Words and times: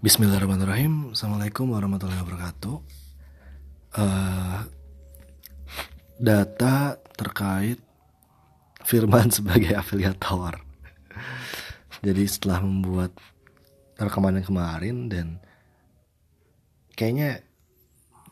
Bismillahirrahmanirrahim. 0.00 1.12
Assalamualaikum 1.12 1.76
warahmatullahi 1.76 2.24
wabarakatuh. 2.24 2.72
Uh, 4.00 4.64
data 6.16 6.96
terkait 7.20 7.76
Firman 8.80 9.28
sebagai 9.36 9.76
afiliator. 9.76 10.56
Jadi 12.00 12.24
setelah 12.24 12.64
membuat 12.64 13.12
rekaman 14.00 14.40
yang 14.40 14.48
kemarin 14.48 14.96
dan 15.12 15.26
kayaknya 16.96 17.44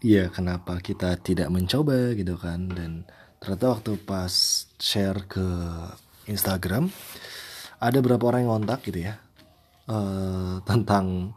ya 0.01 0.33
kenapa 0.33 0.81
kita 0.81 1.21
tidak 1.21 1.53
mencoba 1.53 2.17
gitu 2.17 2.41
kan 2.41 2.73
dan 2.73 3.05
ternyata 3.45 3.77
waktu 3.77 4.01
pas 4.09 4.33
share 4.81 5.21
ke 5.29 5.45
Instagram 6.33 6.89
ada 7.77 8.01
beberapa 8.01 8.33
orang 8.33 8.49
yang 8.49 8.57
ngontak 8.57 8.89
gitu 8.89 9.05
ya 9.05 9.21
uh, 9.93 10.65
tentang 10.65 11.37